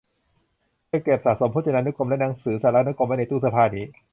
[0.87, 3.85] เธอเก็บสะสมพจนานุกรมและหนังสือสารานุกรมไว้ในตู้เสื้อผ้านี้